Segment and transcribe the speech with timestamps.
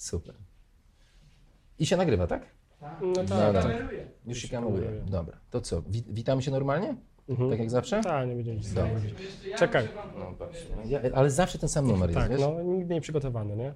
[0.00, 0.34] Super.
[1.78, 2.42] I się nagrywa, tak?
[3.02, 3.62] No tak, Dobra.
[3.62, 3.72] tak.
[4.26, 4.90] Już się kameruje.
[5.10, 5.36] Dobra.
[5.50, 6.96] To co, wi- witamy się normalnie?
[7.28, 7.50] Mhm.
[7.50, 8.00] Tak jak zawsze?
[8.02, 8.90] Tak, nie będziemy nic Dobra.
[9.58, 9.88] Czekaj.
[10.18, 10.34] No.
[10.40, 10.46] No,
[10.84, 12.40] ja, ale zawsze ten sam numer jest, Tak, wiesz?
[12.40, 13.74] no nigdy nie przygotowany, nie?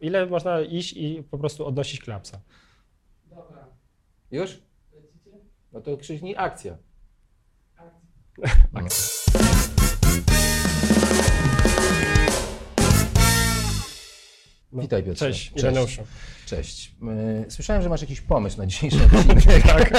[0.00, 2.40] Ile można iść i po prostu odnosić klapsa?
[4.30, 4.62] Już?
[5.72, 6.76] No to krzyknij akcja.
[8.72, 8.80] No.
[14.80, 14.82] No.
[14.82, 15.26] Witaj Piotrze.
[15.26, 16.02] Cześć, Ireneuszu.
[16.46, 16.94] Cześć.
[17.46, 19.62] Y, Słyszałem, że masz jakiś pomysł na dzisiejszy odcinek.
[19.76, 19.90] tak,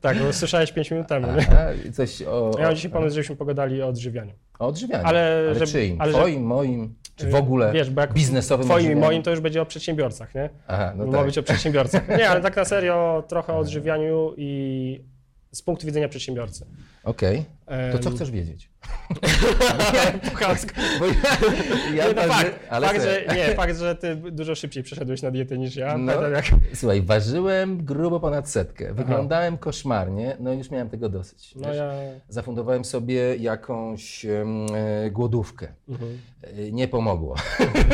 [0.00, 1.26] tak, bo słyszałeś 5 minut temu?
[1.38, 4.32] Aha, coś o, Ja o, mam dzisiaj pomysł, żebyśmy pogadali o odżywianiu.
[4.58, 5.04] o odżywianiu.
[5.06, 6.00] Ale ale żeby- czyim?
[6.00, 9.40] ale Twoim, moim, czy w ogóle Wiesz, bo jak biznesowym Twoim i moim to już
[9.40, 10.50] będzie o przedsiębiorcach, nie?
[10.66, 11.26] Aha, no tak.
[11.26, 12.08] być o przedsiębiorcach.
[12.18, 15.00] Nie, ale tak na serio trochę o odżywianiu i
[15.52, 16.66] z punktu widzenia przedsiębiorcy.
[17.04, 17.44] Okej.
[17.92, 18.70] To co chcesz wiedzieć?
[20.30, 20.72] Pucharsko.
[20.98, 21.12] Bo ja,
[21.94, 25.30] ja Nie, no fakt, ale fakt, że, nie, fakt, że ty dużo szybciej przeszedłeś na
[25.30, 25.98] dietę niż ja.
[25.98, 26.28] No.
[26.28, 26.44] Jak,
[26.74, 28.94] Słuchaj, ważyłem grubo ponad setkę.
[28.94, 31.54] Wyglądałem koszmarnie, no i już miałem tego dosyć.
[31.56, 31.92] no ja...
[32.28, 34.44] Zafundowałem sobie jakąś e,
[35.12, 35.68] głodówkę.
[35.88, 36.18] Mhm.
[36.42, 37.34] E, Nie pomogło.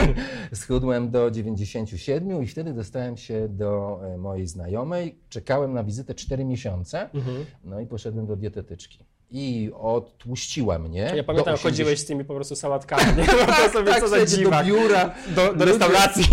[0.55, 5.19] Schudłem do 97 i wtedy dostałem się do e, mojej znajomej.
[5.29, 7.45] Czekałem na wizytę 4 miesiące, Mhm.
[7.65, 9.05] no i poszedłem do dietetyczki.
[9.35, 11.13] I odtłuściła mnie.
[11.17, 13.05] Ja pamiętam, 80 chodziłeś z tymi po prostu sałatkami.
[13.17, 14.67] Nie wyobrażam sobie, tak, co za dziwak.
[14.67, 15.15] do biura.
[15.29, 16.25] Do, do restauracji.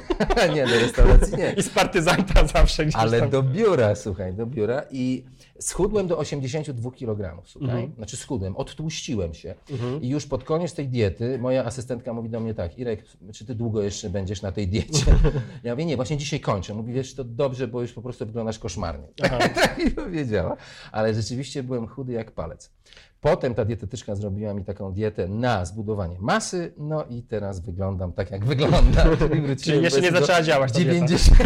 [0.54, 1.52] nie, do restauracji nie.
[1.52, 3.30] I z partyzanta zawsze gdzieś Ale tam.
[3.30, 5.24] do biura, słuchaj, do biura i
[5.60, 7.70] schudłem do 82 kg, słuchaj.
[7.70, 7.94] Mhm.
[7.96, 9.54] Znaczy schudłem, odtłuściłem się
[10.00, 13.54] i już pod koniec tej diety moja asystentka mówi do mnie tak, Irek, czy ty
[13.54, 15.04] długo jeszcze będziesz na tej diecie?
[15.64, 16.74] Ja mówię, nie, właśnie dzisiaj kończę.
[16.74, 19.08] Mówi, wiesz, to dobrze, bo już po prostu wyglądasz koszmarnie.
[19.54, 20.56] Tak mi powiedziała,
[20.92, 22.70] ale rzeczywiście byłem chudy jak palec.
[23.20, 28.30] Potem ta dietetyczka zrobiła mi taką dietę na zbudowanie masy, no i teraz wyglądam tak,
[28.30, 29.08] jak wyglądam.
[29.62, 30.92] Czyli, jeszcze nie zaczęła działać ta dieta.
[30.92, 31.38] 90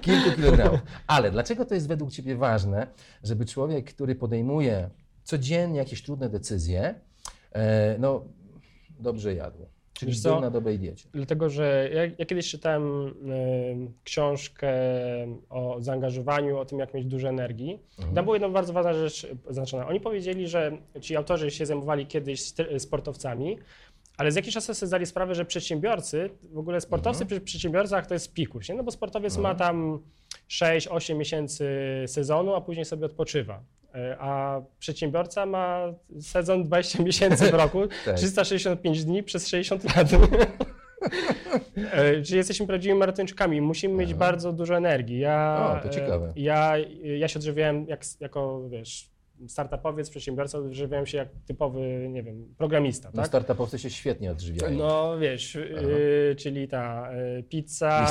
[0.00, 0.80] kilku kilogramów.
[1.06, 2.86] Ale dlaczego to jest według Ciebie ważne,
[3.22, 4.90] żeby człowiek, który podejmuje
[5.24, 6.94] codziennie jakieś trudne decyzje,
[7.52, 8.24] e, no
[9.00, 9.66] dobrze jadł?
[10.06, 10.40] Czyli co?
[10.40, 11.08] na dobrej diecie.
[11.12, 13.12] Dlatego, że ja, ja kiedyś czytałem y,
[14.04, 14.72] książkę
[15.50, 17.78] o zaangażowaniu, o tym, jak mieć dużo energii.
[17.98, 18.14] Mhm.
[18.14, 19.88] Tam była jedna bardzo ważna rzecz zaznaczona.
[19.88, 23.58] Oni powiedzieli, że ci autorzy się zajmowali kiedyś st- sportowcami,
[24.16, 28.14] ale z jakiś czas sobie zdali sprawę, że przedsiębiorcy, w ogóle sportowcy przy przedsiębiorcach to
[28.14, 28.74] jest pikuś, nie?
[28.74, 29.98] no bo sportowiec ma tam
[30.48, 31.66] 6-8 miesięcy
[32.06, 33.62] sezonu, a później sobie odpoczywa.
[33.94, 35.86] E, A przedsiębiorca ma
[36.20, 38.16] sezon 20 miesięcy w roku, Tak.
[38.16, 40.08] 365 dni przez 60 lat.
[41.92, 43.60] E, Czyli jesteśmy prawdziwymi maratończykami.
[43.60, 45.18] Musimy mieć bardzo dużo energii.
[45.18, 46.26] Ja, O, to ciekawe.
[46.26, 49.10] e, Ja, ja się odżywiałem jak, jako, wiesz,
[49.48, 53.26] startupowiec, przedsiębiorca, odżywiałem się jak typowy, nie wiem, programista, No tak?
[53.26, 54.78] startupowcy się świetnie odżywiają.
[54.78, 58.06] No wiesz, y, czyli ta y, pizza,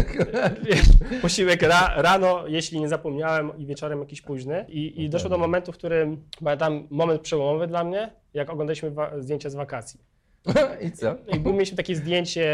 [0.70, 0.86] wiesz,
[1.22, 4.64] posiłek ra, rano, jeśli nie zapomniałem, i wieczorem jakiś późny.
[4.68, 9.50] I, i doszło do momentu, w którym, pamiętam, moment przełomowy dla mnie, jak oglądaliśmy zdjęcia
[9.50, 10.00] z wakacji.
[10.86, 11.16] I co?
[11.36, 12.46] I był- mieliśmy takie zdjęcie,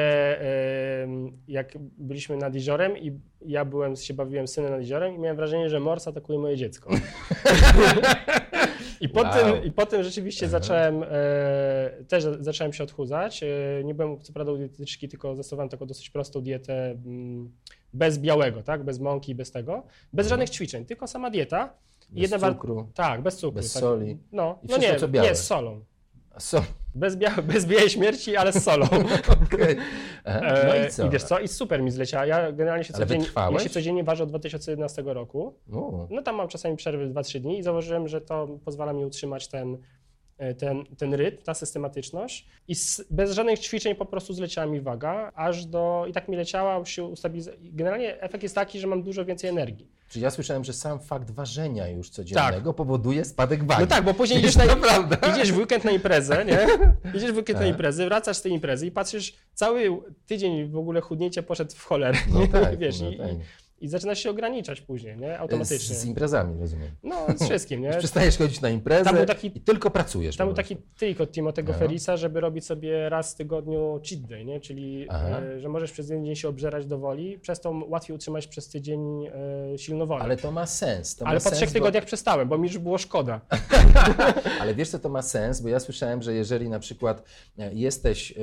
[1.49, 5.71] jak byliśmy nad jeziorem i ja byłem, się bawiłem synem nad jeziorem i miałem wrażenie,
[5.71, 6.91] że mors atakuje moje dziecko.
[9.01, 9.33] I po, Wow.
[9.33, 11.07] tym, I potem rzeczywiście zacząłem, e,
[12.09, 13.43] też zacząłem się odchudzać.
[13.43, 13.47] E,
[13.85, 17.51] nie byłem co prawda u dietetyczki, tylko zastosowałem taką dosyć prostą dietę mm,
[17.93, 18.85] bez białego, tak?
[18.85, 19.83] bez mąki, bez tego.
[20.13, 21.75] Bez żadnych ćwiczeń, tylko sama dieta.
[22.11, 22.89] Bez bar- cukru.
[22.95, 23.57] Tak, bez cukru.
[23.57, 23.81] Bez tak.
[23.83, 24.19] soli.
[24.33, 25.29] No, I no wszystko, nie, co białe.
[25.29, 25.85] nie, z solą.
[26.39, 26.63] Co?
[26.95, 28.87] Bez, bia- bez białej śmierci, ale z solą.
[29.45, 29.77] Okej.
[30.25, 31.07] Aha, No E, i co?
[31.07, 32.27] I wiesz co, i super mi zleciała.
[32.27, 35.55] Ja generalnie się codziennie, ja się codziennie ważę od 2011 roku.
[35.73, 39.49] U, No tam mam czasami przerwy 2-3 dni i zauważyłem, że to pozwala mi utrzymać
[39.49, 39.79] ten,
[40.39, 42.47] e, ten, ten rytm, ta systematyczność.
[42.69, 46.05] I z, bez żadnych ćwiczeń po prostu zleciała mi waga, aż do...
[46.09, 47.61] I tak mi leciała, się ustabilizować.
[47.63, 49.91] Generalnie efekt jest taki, że mam dużo więcej energii.
[50.15, 53.81] Czyli ja słyszałem, że sam fakt ważenia już codziennego powoduje spadek wagi.
[53.81, 54.65] No tak, bo później idziesz, na,
[55.33, 56.67] idziesz w weekend na imprezę, nie?
[57.15, 57.69] Idziesz w weekend na Tak.
[57.69, 62.19] imprezę, wracasz z tej imprezy i patrzysz, cały tydzień w ogóle chudnięcie poszedł w cholerę.
[62.33, 63.29] No tak, wiesz, no i, tak.
[63.85, 65.37] I, zaczynasz się ograniczać później, nie?
[65.37, 65.97] Z, Automatycznie.
[65.97, 66.89] z imprezami, rozumiem.
[67.03, 67.91] No, z wszystkim, nie?
[67.99, 70.37] Przestajesz chodzić na imprezę taki- i tylko pracujesz.
[70.37, 71.79] Tam był taki trik od Timotego No.
[71.79, 74.61] Ferisa, żeby robić sobie raz w tygodniu cheat day, nie?
[74.61, 78.47] czyli e, że możesz przez jeden dzień się obżerać do woli, przez to łatwiej utrzymać
[78.47, 79.27] przez tydzień
[79.75, 80.25] e, silną wolę.
[80.25, 81.17] Ale to ma sens.
[81.17, 83.41] To Ale ma po sens, trzech bo- tygodniach przestałem, bo mi już było szkoda.
[84.61, 85.61] Ale wiesz, co to ma sens?
[85.61, 87.23] Bo ja słyszałem, że jeżeli na przykład
[87.59, 88.35] e, jesteś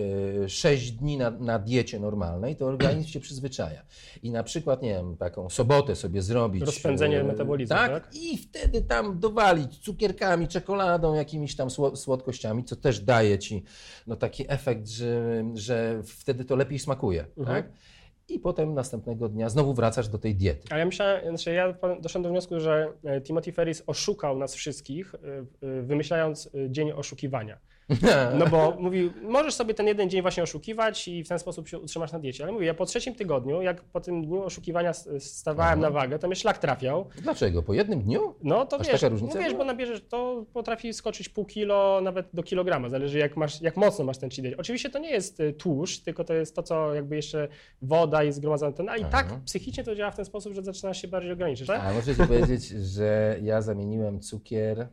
[0.46, 3.82] e, 6 dni na, na diecie normalnej, to organizm się przyzwyczaja.
[4.24, 6.64] I na przykład, nie wiem, tak taką sobotę sobie zrobić.
[6.64, 7.92] Rozpędzenie e, metabolizmu, tak?
[7.92, 8.16] tak?
[8.16, 13.64] I wtedy tam dowalić cukierkami, czekoladą, jakimiś tam sło- słodkościami, co też daje ci
[14.08, 17.26] no, taki efekt, że, że wtedy to lepiej smakuje.
[17.38, 17.64] Mhm.
[17.64, 17.72] Tak?
[18.30, 20.68] I potem następnego dnia znowu wracasz do tej diety.
[20.70, 25.16] Ale ja myślałem, znaczy ja doszedłem do wniosku, że e, Timothy Ferris oszukał nas wszystkich,
[25.16, 27.58] e, wymyślając dzień oszukiwania.
[28.40, 31.80] No bo mówił, możesz sobie ten jeden dzień właśnie oszukiwać i w ten sposób się
[31.80, 32.44] utrzymasz na diecie.
[32.44, 35.82] Ale mówię, ja po trzecim tygodniu, jak po tym dniu oszukiwania stawałem Aha.
[35.82, 37.06] na wagę, to mnie szlak trafiał.
[37.22, 37.64] Dlaczego?
[37.64, 38.36] Po jednym dniu?
[38.44, 42.44] No to Aż wiesz, no wiesz, bo nabierzesz, to potrafi skoczyć pół kilo nawet do
[42.44, 44.58] kilograma, zależy jak, masz, jak mocno masz ten cheat day.
[44.58, 47.48] Oczywiście to nie jest y, tłuszcz, tylko to jest to, co jakby jeszcze
[47.82, 49.12] woda i zgromadzone ten, ale i Aha.
[49.12, 51.68] tak psychicznie to działa w ten sposób, że zaczynasz się bardziej ograniczyć.
[51.68, 51.82] Tak?
[51.84, 54.88] A możecie powiedzieć, że ja zamieniłem cukier,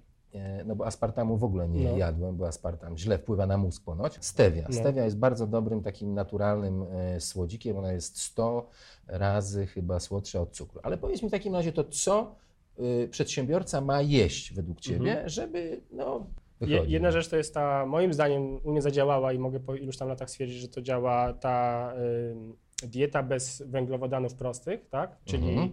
[0.64, 1.96] no bo aspartamu w ogóle nie No.
[1.96, 4.18] jadłem, bo aspartam źle wpływa na mózg ponoć.
[4.20, 4.64] Stevia.
[4.68, 4.74] No.
[4.74, 8.68] Stevia jest bardzo dobrym takim naturalnym e, słodzikiem, ona jest 100
[9.06, 10.80] razy chyba słodsza od cukru.
[10.82, 12.34] Ale powiedz mi w takim razie to, co
[12.80, 16.26] y, przedsiębiorca ma jeść według Ciebie, żeby no,
[16.60, 19.96] Je, jedna rzecz to jest ta, moim zdaniem u mnie zadziałała i mogę po iluś
[19.96, 21.92] tam latach stwierdzić, że to działa ta
[22.82, 25.16] y, dieta bez węglowodanów prostych, tak?
[25.24, 25.70] Czyli Mhm.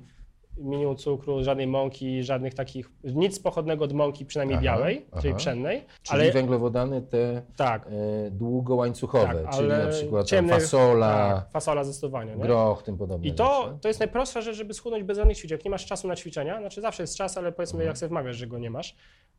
[0.57, 5.37] Minimum cukru, żadnej mąki, żadnych takich, nic pochodnego od mąki, przynajmniej Aha, białej, czyli aha.
[5.37, 5.85] pszennej.
[6.03, 11.83] Czyli ale węglowodany te tak, e, długołańcuchowe, tak, czyli na przykład ciemnych- fasola, tak, fasola.
[12.25, 12.35] Nie?
[12.35, 13.77] groch, tym podobne I to, rzeczy.
[13.81, 15.57] to jest najprostsza rzecz, żeby schudnąć bez żadnych ćwiczeń.
[15.57, 17.87] Jak nie masz czasu na ćwiczenia, znaczy zawsze jest czas, ale powiedzmy, Mhm.
[17.87, 18.95] jak sobie wmawiasz, że go nie masz.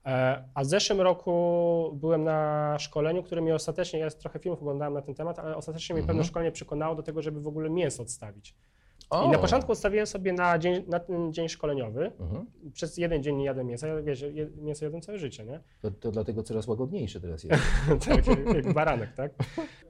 [0.07, 1.33] E, A w zeszłym roku
[2.01, 5.95] byłem na szkoleniu, które mnie ostatecznie, ja trochę filmów oglądałem na ten temat, ale ostatecznie
[5.95, 6.17] mnie Mhm.
[6.17, 8.55] pewne szkolenie przekonało do tego, żeby w ogóle mięso odstawić.
[9.11, 9.27] O!
[9.27, 12.13] I na początku odstawiłem sobie na, dzień, na ten dzień szkoleniowy.
[12.21, 12.47] Mhm.
[12.73, 13.87] Przez jeden dzień nie jadłem mięsa.
[13.89, 15.61] Ja, wiesz, je, mięso jadłem całe życie, nie?
[15.81, 17.63] To, to dlatego coraz łagodniejsze teraz jest.
[18.07, 19.33] tak, jak- baranek, tak?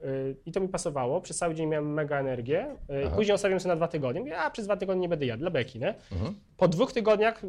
[0.03, 1.21] Y, I to mi pasowało.
[1.21, 2.75] Przez cały dzień miałem mega energię.
[2.89, 3.15] Y, Aha.
[3.15, 4.19] Później odstawiłem sobie na dwa tygodnie.
[4.21, 5.95] Mówię, a przez dwa tygodnie nie będę jadł, dla beki, nie?
[6.11, 6.35] Mhm.
[6.57, 7.41] Po dwóch tygodniach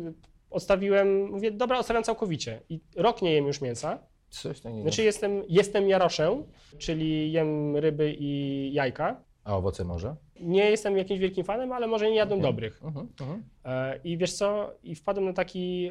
[0.50, 2.60] odstawiłem, mówię, dobra, odstawiam całkowicie.
[2.68, 3.98] I rok nie jem już mięsa.
[4.28, 4.82] Coś takiego.
[4.82, 6.42] Znaczy jestem, jestem jaroszem,
[6.78, 9.20] czyli jem ryby i jajka.
[9.48, 10.16] A owoce morza?
[10.40, 12.80] Nie jestem jakimś wielkim fanem, ale może nie jadłem dobrych.
[12.84, 13.42] Mhm, mhm.
[13.64, 15.90] E, I wiesz co, i wpadłem na taki,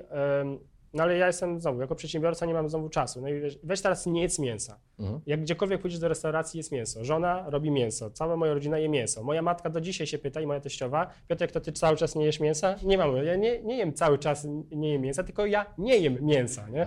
[0.98, 3.22] no ale ja jestem znowu, jako przedsiębiorca nie mam znowu czasu.
[3.22, 4.80] No i wiesz, weź teraz nie jedz mięsa.
[5.00, 5.22] Mhm.
[5.26, 7.06] Jak gdziekolwiek pójdziesz do restauracji, jest mięso.
[7.06, 9.24] Żona robi mięso, cała moja rodzina je mięso.
[9.24, 12.26] Moja matka do dzisiaj się pyta i moja teściowa, Piotrek, to ty cały czas nie
[12.26, 12.76] jesz mięsa?
[12.84, 16.18] Nie mam, ja nie, nie jem cały czas, nie jem mięsa, tylko ja nie jem
[16.26, 16.86] mięsa, nie?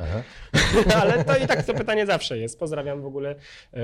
[1.03, 2.59] Ale to i tak to pytanie zawsze jest.
[2.59, 3.35] Pozdrawiam w ogóle
[3.75, 3.79] e,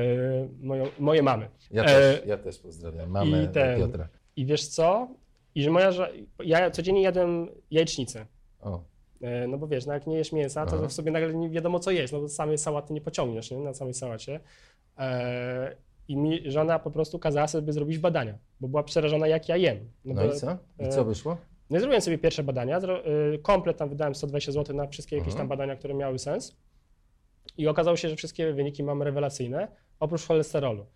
[0.63, 1.49] moją, moje mamy.
[1.71, 4.09] Ja, E, też, ja też pozdrawiam mamę i ten- Piotra.
[4.37, 5.09] I wiesz co?
[5.55, 5.91] I że moja,
[6.45, 8.27] ja codziennie jadłem jajecznicę.
[8.61, 8.81] O,
[9.49, 10.89] No bo wiesz, no jak nie jesz mięsa, to Aha.
[10.89, 13.59] w sobie nagle nie wiadomo co jeść, no bo samej sałaty nie pociągniesz, nie?
[13.59, 14.41] Na samej sałacie.
[14.99, 15.77] E,
[16.09, 19.79] I mi żona po prostu kazała sobie zrobić badania, bo była przerażona jak ja jem.
[20.05, 20.57] no bo, i co?
[20.81, 21.37] I e, co wyszło?
[21.71, 25.17] No i zrobiłem sobie pierwsze badania, zro, y, komplet tam wydałem 120 zł na wszystkie
[25.17, 25.39] jakieś Mhm.
[25.39, 26.57] tam badania, które miały sens.
[27.59, 29.69] I okazało się, że wszystkie wyniki mam rewelacyjne,
[30.01, 30.87] oprócz cholesterolu.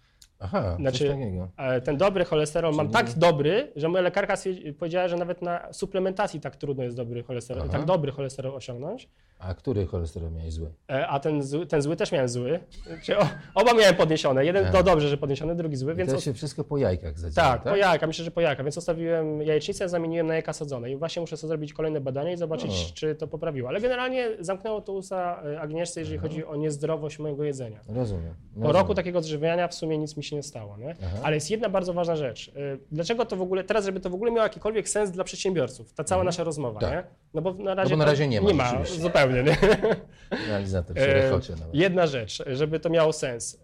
[0.40, 1.16] Aha, znaczy-.
[1.56, 4.34] E, Ten dobry cholesterol mam Czyli- tak dobry, że moja lekarka
[4.78, 7.72] powiedziała, że nawet na suplementacji tak trudno jest dobry cholesterol, Aha.
[7.72, 9.08] tak dobry cholesterol osiągnąć.
[9.38, 10.70] A który cholesterol miałeś zły?
[10.90, 12.60] E, A ten zły, ten zły też miałem zły.
[12.86, 14.44] Znaczy, o, oba miałem podniesione.
[14.44, 14.72] Jeden Aha.
[14.72, 17.62] to dobrze, że podniesiony, drugi zły, I więc to się wszystko po jajkach zadziała, tak,
[17.62, 21.20] po jajka, myślę, że po jajka, więc zostawiłem jajecznicę, zamieniłem na jajka sadzone i właśnie
[21.20, 22.94] muszę sobie zrobić kolejne badania i zobaczyć, O.
[22.94, 23.68] czy to poprawiło.
[23.68, 26.28] Ale generalnie zamknęło to usta e, Agnieszce, jeżeli Aha.
[26.28, 27.80] chodzi o niezdrowość mojego jedzenia.
[27.88, 28.34] Rozumiem.
[28.54, 28.76] Po rozumiem.
[28.76, 30.96] roku takiego odżywiania w sumie nic mi się nie stało, nie?
[31.04, 31.16] Aha.
[31.22, 32.48] Ale jest jedna bardzo ważna rzecz.
[32.48, 32.52] Y,
[32.92, 36.04] Dlaczego to w ogóle, teraz żeby to w ogóle miało jakikolwiek sens dla przedsiębiorców, ta
[36.04, 36.26] cała Mhm.
[36.26, 36.92] nasza rozmowa, Tak.
[36.92, 37.02] nie?
[37.34, 39.56] No bo na razie, bo na razie nie ma Nie ma, zupełnie, nie?
[40.48, 41.74] Realizator się rechocie nawet.
[41.74, 43.54] Jedna rzecz, żeby to miało sens.
[43.54, 43.58] Y,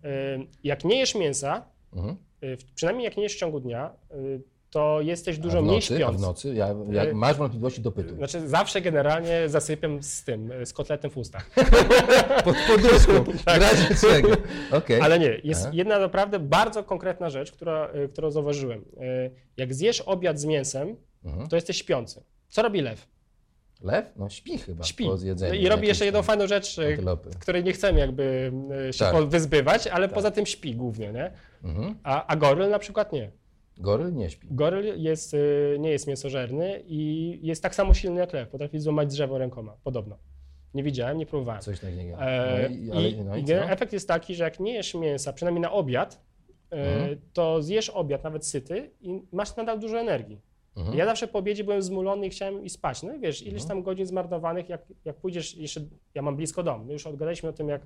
[0.64, 2.16] Jak nie jesz mięsa, Mhm.
[2.44, 4.40] y, przynajmniej jak nie jesz w ciągu dnia, y,
[4.76, 6.22] to jesteś dużo mniej a w śpiący.
[6.22, 8.16] nocy, ja, jak E, masz wątpliwości, dopytuj.
[8.16, 11.50] Znaczy zawsze generalnie zasypiam z tym, y, z kotletem w ustach.
[12.44, 14.28] Pod poduszką, razie czego.
[14.72, 15.00] Okej.
[15.00, 15.70] Ale nie, jest Aha.
[15.74, 18.80] jedna naprawdę bardzo konkretna rzecz, która, y, którą zauważyłem.
[18.80, 21.48] Y, Jak zjesz obiad z mięsem, Mhm.
[21.48, 22.22] to jesteś śpiący.
[22.48, 23.06] Co robi lew?
[23.82, 24.04] Lew?
[24.16, 25.04] No śpi chyba Śpi.
[25.04, 25.54] po zjedzeniu.
[25.54, 27.30] No I robi jeszcze jedną tam fajną rzecz, y, antylopy.
[27.40, 28.52] której nie chcemy jakby
[28.88, 29.24] y, się Tak.
[29.28, 31.30] wyzbywać, ale poza tym śpi głównie, nie?
[31.64, 31.94] Mhm.
[32.02, 33.30] A, a goryl na przykład nie.
[33.78, 34.46] Goryl nie śpi.
[34.50, 38.48] Goryl jest, y, nie jest mięsożerny i jest tak samo silny jak lew.
[38.48, 40.18] Potrafi złamać drzewo rękoma, podobno.
[40.74, 41.62] Nie widziałem, nie próbowałem.
[41.62, 42.22] Coś takiego.
[42.22, 45.32] E, No i, I, no i i efekt jest taki, że jak nie jesz mięsa,
[45.32, 46.20] przynajmniej na obiad,
[46.70, 47.20] e, Mhm.
[47.32, 50.40] to zjesz obiad nawet syty i masz nadal dużo energii.
[50.76, 50.98] Mhm.
[50.98, 53.02] Ja zawsze po obiedzie byłem zmulony i chciałem iść spać.
[53.02, 53.68] No i wiesz, ileś Mhm.
[53.68, 55.80] tam godzin zmarnowanych, jak, jak pójdziesz jeszcze,
[56.14, 57.82] ja mam blisko dom, my już odgadaliśmy o tym, jak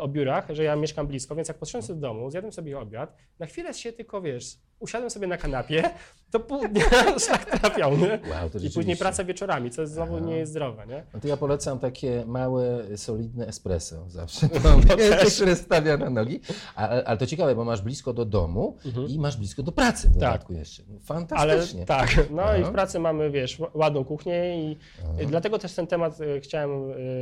[0.00, 3.16] o biurach, że ja mieszkam blisko, więc jak podszedłem sobie do domu, zjadłem sobie obiad,
[3.38, 5.90] na chwilę się tylko, wiesz, usiadłem sobie na kanapie,
[6.30, 6.84] to pół dnia
[7.26, 8.08] szlak trafiał, nie?
[8.30, 10.26] Wow, to I później praca wieczorami, co znowu Aha.
[10.26, 11.04] nie jest zdrowe, nie?
[11.14, 14.48] No to ja polecam takie małe, solidne espresso zawsze.
[14.88, 16.40] To wiecie, które stawia na nogi.
[16.74, 18.76] Ale, ale to ciekawe, bo masz blisko do domu
[19.08, 20.82] i masz blisko do pracy w dodatku jeszcze.
[20.88, 21.86] No, Ale Fantastycznie.
[21.86, 22.70] tak, no i Aha.
[22.70, 25.22] w pracy mamy, wiesz, ładną kuchnię i Aha.
[25.22, 26.70] i dlatego też ten temat e, chciałem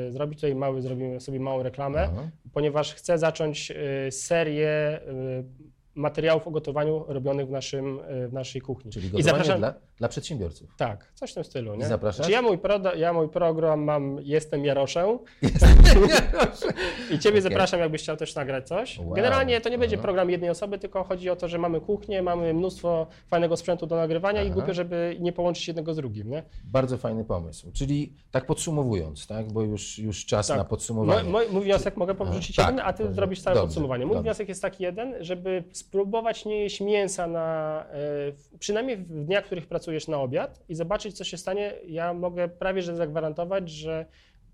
[0.08, 2.08] e, zrobić tutaj mały, zrobimy sobie małą reklamę.
[2.52, 5.00] Ponieważ chcę zacząć e, serię e,
[5.94, 8.92] materiałów o gotowaniu robionych w, naszym, e, w naszej kuchni.
[8.92, 10.76] Czyli I gotowanie zapraszam, dla, dla przedsiębiorców.
[10.76, 11.86] tak, coś w tym stylu, nie?
[11.86, 12.26] zapraszasz?
[12.26, 15.18] Czy ja mój, proda, ja mój program mam Jestem Jaroszem
[17.10, 17.40] i Ciebie Okej.
[17.42, 18.98] zapraszam, jakbyś chciał też nagrać coś.
[18.98, 19.14] Wow.
[19.14, 20.02] Generalnie to nie będzie Aha.
[20.02, 23.96] program jednej osoby, tylko chodzi o to, że mamy kuchnię, mamy mnóstwo fajnego sprzętu do
[23.96, 24.54] nagrywania i Aha.
[24.54, 26.42] głupio, żeby nie połączyć jednego z drugim, nie?
[26.64, 27.72] Bardzo fajny pomysł.
[27.72, 30.58] Czyli tak podsumowując, tak, bo już, już czas Tak.
[30.58, 31.30] na podsumowanie.
[31.30, 32.66] Mój, mój, wniosek mogę porzucić Tak.
[32.66, 33.66] jeden, a ty zrobisz całe Dobrze.
[33.66, 34.06] podsumowanie.
[34.06, 34.22] Mój Dobrze.
[34.22, 39.46] wniosek jest taki jeden, żeby spróbować nie jeść mięsa na, e, przynajmniej w dniach, w
[39.46, 41.74] których pracujesz na obiad i zobaczyć, co się stanie.
[41.86, 44.06] Ja mogę prawie że zagwarantować, że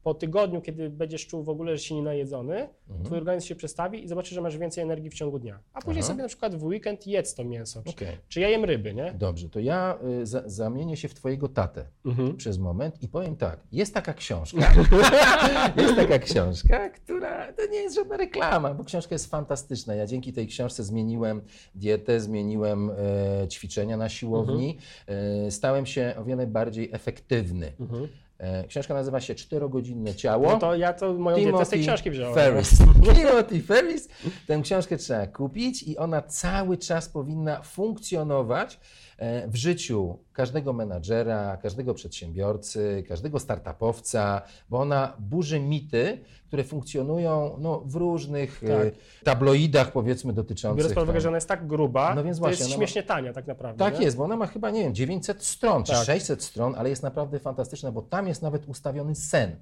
[0.09, 3.05] po tygodniu, kiedy będziesz czuł w ogóle, że się nie najedzony, Mhm.
[3.05, 5.59] twój organizm się przestawi i zobaczysz, że masz więcej energii w ciągu dnia.
[5.73, 6.09] A później Aha.
[6.09, 7.83] sobie na przykład w weekend jedz to mięso.
[7.83, 8.17] Czy, Okej.
[8.29, 9.13] czy ja jem ryby, nie?
[9.19, 12.37] Dobrze, to ja y, za, zamienię się w twojego tatę Mhm.
[12.37, 13.61] przez moment i powiem tak.
[13.73, 14.59] Jest taka książka,
[15.83, 19.95] jest taka książka, która to nie jest żadna reklama, bo książka jest fantastyczna.
[19.95, 21.43] Ja dzięki tej książce zmieniłem
[21.75, 27.73] dietę, zmieniłem e, ćwiczenia na siłowni, e, stałem się o wiele bardziej efektywny.
[27.81, 28.09] Mhm.
[28.39, 30.53] E, książka nazywa się Czterogodzinne ciało.
[30.53, 32.35] No to ja to moją dietę z tej książki wziąłem.
[32.35, 32.79] Ferris.
[33.15, 34.09] Timothy Ferris.
[34.47, 38.81] Tę książkę trzeba kupić i ona cały czas powinna funkcjonować
[39.17, 47.57] e, w życiu każdego menadżera, każdego przedsiębiorcy, każdego startupowca, bo ona burzy mity, które funkcjonują
[47.59, 48.95] no, w różnych e, Tak.
[49.25, 50.79] tabloidach, powiedzmy, dotyczących.
[50.79, 53.33] Biorąc pod uwagę, że ona jest tak gruba, No więc właśnie, jest ma- śmiesznie tania
[53.33, 53.79] tak naprawdę.
[53.85, 54.05] tak nie?
[54.05, 56.05] jest, bo ona ma chyba, nie wiem, 900 stron czy Tak.
[56.05, 59.57] 600 stron, ale jest naprawdę fantastyczna, bo tam jest nawet ustawiony sen.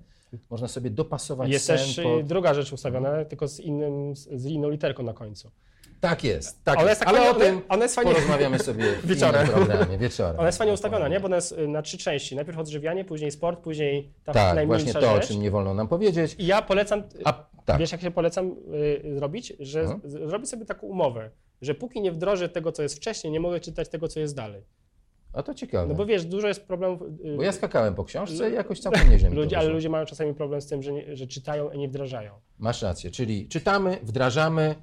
[0.50, 1.76] Można sobie dopasować Jest sen.
[1.76, 5.50] też y, pod- druga rzecz ustawiona, tylko z, innym, z inną literką na końcu.
[6.10, 7.00] Tak jest, tak jest.
[7.00, 9.46] tak Ale fajnie- o tym ona jest fajnie- porozmawiamy sobie w Wieczorem.
[9.48, 10.36] programie, wieczorem.
[10.38, 11.20] Ona jest fajnie ustawiona, nie?
[11.20, 12.36] Bo ona jest y, na trzy części.
[12.36, 15.28] Najpierw odżywianie, później sport, później ta Tak, właśnie to, o rzecz.
[15.28, 16.36] czym nie wolno nam powiedzieć.
[16.38, 17.32] I ja polecam, A,
[17.64, 18.56] tak, wiesz jak się polecam
[19.04, 19.52] y, zrobić?
[19.60, 20.00] Że Mhm.
[20.28, 21.30] zrobić sobie taką umowę,
[21.62, 24.62] że póki nie wdrożę tego, co jest wcześniej, nie mogę czytać tego, co jest dalej.
[25.32, 25.86] a to ciekawe.
[25.88, 27.02] No bo wiesz, dużo jest problemów.
[27.02, 30.06] y, Bo ja skakałem po książce i jakoś całkiem nieźle mi ludzie, ale ludzie mają
[30.06, 32.32] czasami problem z tym, że, nie, że czytają i nie wdrażają.
[32.58, 34.74] Masz rację, czyli czytamy, wdrażamy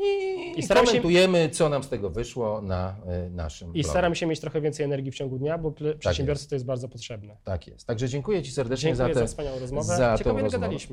[0.00, 3.88] i, I staram się- komentujemy, co nam z tego wyszło na y, naszym I blogu.
[3.88, 6.88] staram się mieć trochę więcej energii w ciągu dnia, bo ple- przedsiębiorcy to jest bardzo
[6.88, 7.36] potrzebne.
[7.44, 7.86] Tak jest.
[7.86, 9.96] Także dziękuję Ci serdecznie Dziękuję za za tę wspaniałą rozmowę.
[9.96, 10.42] za Ciekawie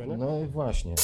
[0.07, 0.17] nie?
[0.17, 0.95] No i właśnie.